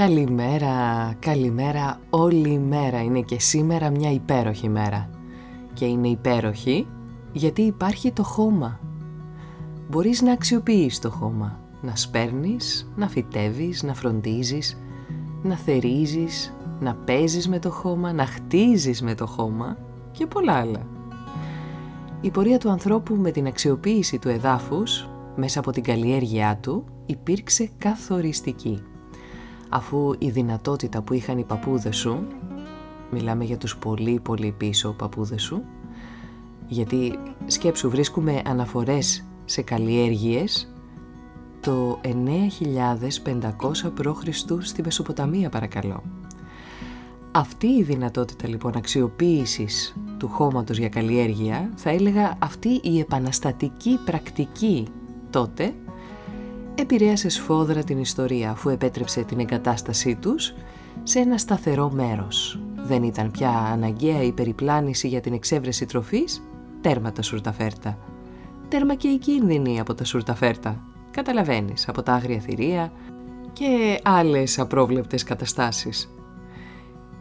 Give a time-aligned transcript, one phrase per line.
[0.00, 5.10] Καλημέρα, καλημέρα, όλη η μέρα είναι και σήμερα μια υπέροχη μέρα.
[5.72, 6.86] Και είναι υπέροχη
[7.32, 8.80] γιατί υπάρχει το χώμα.
[9.88, 14.78] Μπορείς να αξιοποιείς το χώμα, να σπέρνεις, να φυτεύεις, να φροντίζεις,
[15.42, 19.76] να θερίζεις, να παίζεις με το χώμα, να χτίζεις με το χώμα
[20.10, 20.86] και πολλά άλλα.
[22.20, 27.70] Η πορεία του ανθρώπου με την αξιοποίηση του εδάφους μέσα από την καλλιέργειά του υπήρξε
[27.78, 28.82] καθοριστική
[29.70, 32.26] αφού η δυνατότητα που είχαν οι παππούδες σου,
[33.10, 35.62] μιλάμε για τους πολύ πολύ πίσω παππούδες σου,
[36.66, 40.72] γιατί σκέψου βρίσκουμε αναφορές σε καλλιέργειες
[41.60, 42.10] το 9500
[43.94, 44.24] π.Χ.
[44.60, 46.02] στη Μεσοποταμία παρακαλώ.
[47.32, 54.86] Αυτή η δυνατότητα λοιπόν αξιοποίησης του χώματος για καλλιέργεια θα έλεγα αυτή η επαναστατική πρακτική
[55.30, 55.74] τότε
[56.80, 60.54] επηρέασε σφόδρα την ιστορία αφού επέτρεψε την εγκατάστασή τους
[61.02, 62.58] σε ένα σταθερό μέρος.
[62.74, 66.42] Δεν ήταν πια αναγκαία η περιπλάνηση για την εξέβρεση τροφής,
[66.80, 67.98] τέρμα τα σουρταφέρτα.
[68.68, 70.82] Τέρμα και οι κίνδυνοι από τα σουρταφέρτα.
[71.10, 72.92] Καταλαβαίνεις, από τα άγρια θηρία
[73.52, 76.14] και άλλες απρόβλεπτες καταστάσεις.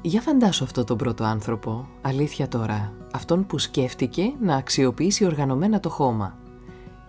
[0.02, 5.90] Για φαντάσου αυτό τον πρώτο άνθρωπο, αλήθεια τώρα, αυτόν που σκέφτηκε να αξιοποιήσει οργανωμένα το
[5.90, 6.38] χώμα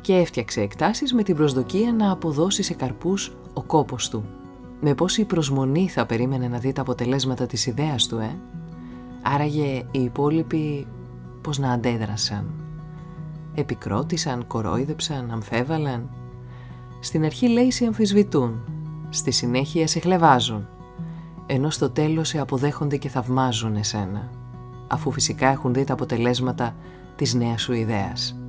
[0.00, 4.24] και έφτιαξε εκτάσεις με την προσδοκία να αποδώσει σε καρπούς ο κόπος του.
[4.80, 8.36] Με πόση προσμονή θα περίμενε να δει τα αποτελέσματα της ιδέας του, ε;
[9.22, 10.86] Άραγε οι υπόλοιποι
[11.40, 12.50] πώς να αντέδρασαν.
[13.54, 16.10] Επικρότησαν, κορόιδεψαν, αμφέβαλαν.
[17.00, 18.60] Στην αρχή λέει σε αμφισβητούν,
[19.10, 20.68] στη συνέχεια σε χλεβάζουν,
[21.46, 24.30] ενώ στο τέλος σε αποδέχονται και θαυμάζουν εσένα,
[24.86, 26.74] αφού φυσικά έχουν δει τα αποτελέσματα
[27.16, 28.39] της νέας σου ιδέας.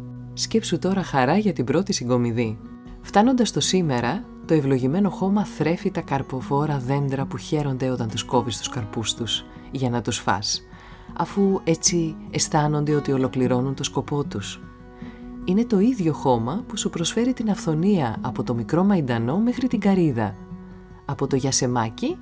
[0.41, 2.57] Σκέψου τώρα χαρά για την πρώτη συγκομιδή.
[3.01, 8.57] Φτάνοντας στο σήμερα, το ευλογημένο χώμα θρέφει τα καρποφόρα δέντρα που χαίρονται όταν τους κόβεις
[8.57, 10.61] τους καρπούς τους για να τους φας,
[11.17, 14.61] αφού έτσι αισθάνονται ότι ολοκληρώνουν το σκοπό τους.
[15.45, 19.79] Είναι το ίδιο χώμα που σου προσφέρει την αυθονία από το μικρό μαϊντανό μέχρι την
[19.79, 20.35] καρίδα,
[21.05, 22.17] από το γιασεμάκι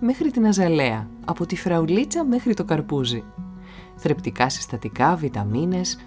[0.00, 3.24] μέχρι την αζαλέα, από τη φραουλίτσα μέχρι το καρπούζι.
[3.96, 5.98] Θρεπτικά συστατικά, βιταμίνες,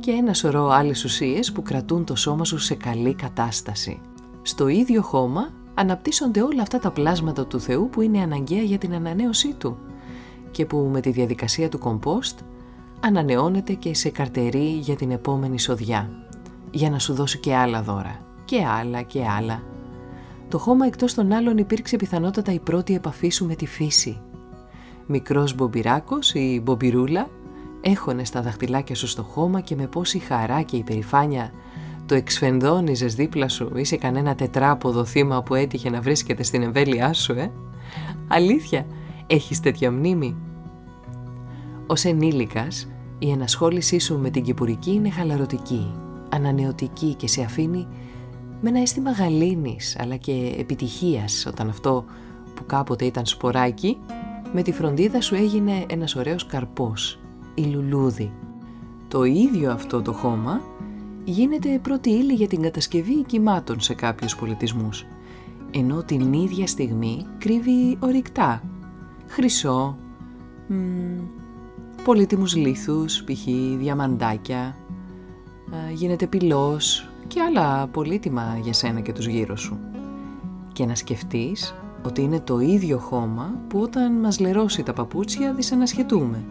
[0.00, 4.00] και ένα σωρό άλλες ουσίες που κρατούν το σώμα σου σε καλή κατάσταση.
[4.42, 8.94] Στο ίδιο χώμα αναπτύσσονται όλα αυτά τα πλάσματα του Θεού που είναι αναγκαία για την
[8.94, 9.78] ανανέωσή του
[10.50, 12.38] και που με τη διαδικασία του κομπόστ
[13.00, 16.10] ανανεώνεται και σε καρτερί για την επόμενη σοδιά
[16.70, 19.62] για να σου δώσει και άλλα δώρα και άλλα και άλλα.
[20.48, 24.20] Το χώμα εκτός των άλλων υπήρξε πιθανότατα η πρώτη επαφή σου με τη φύση.
[25.06, 27.28] Μικρός μπομπυράκος ή μπομπυρούλα
[27.84, 31.52] έχωνε στα δαχτυλάκια σου στο χώμα και με πόση χαρά και υπερηφάνεια
[32.06, 37.12] το εξφενδόνιζες δίπλα σου ή σε κανένα τετράποδο θύμα που έτυχε να βρίσκεται στην εμβέλειά
[37.12, 37.50] σου, ε;
[38.28, 38.86] Αλήθεια,
[39.26, 40.36] έχεις τέτοια μνήμη;
[41.86, 45.94] Ως ενήλικας, η ενασχόλησή σου με την κυπουρική είναι χαλαρωτική,
[46.28, 47.86] ανανεωτική και σε αφήνει
[48.60, 52.04] με ένα αίσθημα γαλήνης αλλά και επιτυχίας όταν αυτό
[52.54, 53.98] που κάποτε ήταν σποράκι
[54.52, 57.18] με τη φροντίδα σου έγινε ένας ωραίος καρπός
[57.54, 58.32] η λουλούδι.
[59.08, 60.60] Το ίδιο αυτό το χώμα
[61.24, 65.06] γίνεται πρώτη ύλη για την κατασκευή οικημάτων σε κάποιους πολιτισμούς,
[65.70, 68.62] ενώ την ίδια στιγμή κρύβει ορυκτά,
[69.26, 69.96] χρυσό,
[70.68, 70.74] μ,
[72.04, 73.44] πολύτιμους λίθους, π.χ.
[73.78, 74.76] διαμαντάκια,
[75.94, 79.78] γίνεται πυλός και άλλα πολύτιμα για σένα και τους γύρω σου.
[80.72, 81.74] Και να σκεφτείς
[82.04, 86.44] ότι είναι το ίδιο χώμα που όταν μας λερώσει τα παπούτσια δυσανασχετούμε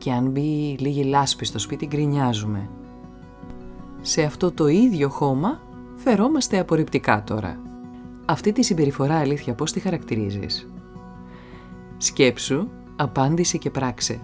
[0.00, 2.68] και αν μπει λίγη λάσπη στο σπίτι γκρινιάζουμε.
[4.00, 5.60] Σε αυτό το ίδιο χώμα
[5.96, 7.58] φερόμαστε απορριπτικά τώρα.
[8.24, 10.68] Αυτή τη συμπεριφορά αλήθεια πώς τη χαρακτηρίζεις;
[11.96, 14.20] Σκέψου, απάντηση και πράξε.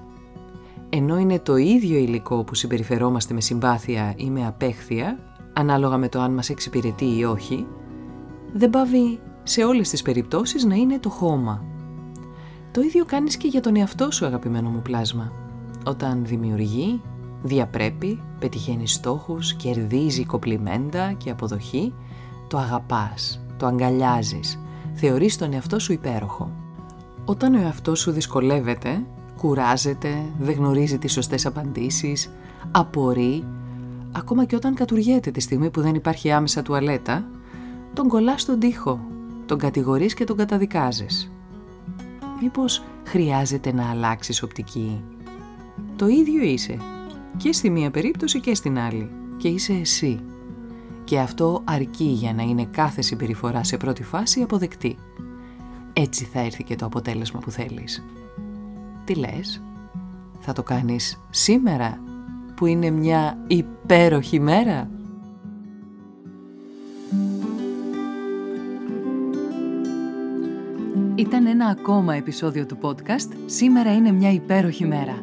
[0.88, 5.18] ενώ είναι το ίδιο υλικό που συμπεριφερόμαστε με συμπάθεια ή με απέχθεια,
[5.52, 7.66] ανάλογα με το αν μας εξυπηρετεί ή όχι,
[8.52, 11.64] δεν πάβει σε όλες τις περιπτώσεις να είναι το χώμα.
[12.70, 15.32] Το ίδιο κάνεις και για τον εαυτό σου αγαπημένο μου πλάσμα.
[15.88, 17.00] Όταν δημιουργεί,
[17.42, 21.94] διαπρέπει, πετυχαίνει στόχους, κερδίζει κοπλιμέντα και αποδοχή,
[22.48, 24.58] το αγαπάς, το αγκαλιάζεις,
[24.94, 26.50] θεωρείς τον εαυτό σου υπέροχο.
[27.24, 29.06] Όταν ο εαυτός σου δυσκολεύεται,
[29.36, 32.30] κουράζεται, δεν γνωρίζει τις σωστές απαντήσεις,
[32.70, 33.44] απορεί,
[34.12, 37.24] ακόμα και όταν κατουργέται τη στιγμή που δεν υπάρχει άμεσα τουαλέτα,
[37.92, 39.00] τον κολλάς στον τοίχο,
[39.46, 41.32] τον κατηγορείς και τον καταδικάζεις.
[42.42, 45.02] Μήπως χρειάζεται να αλλάξεις οπτική;
[45.96, 46.76] Το ίδιο είσαι,
[47.36, 50.20] και στη μία περίπτωση και στην άλλη, και είσαι εσύ.
[51.04, 54.96] Και αυτό αρκεί για να είναι κάθε συμπεριφορά σε πρώτη φάση αποδεκτή.
[55.92, 58.04] Έτσι θα έρθει και το αποτέλεσμα που θέλεις.
[59.04, 59.62] Τι λες;
[60.40, 62.00] Θα το κάνεις σήμερα
[62.56, 64.90] που είναι μια υπέροχη μέρα;
[71.18, 75.22] Ήταν ένα ακόμα επεισόδιο του podcast «Σήμερα είναι μια υπέροχη μέρα».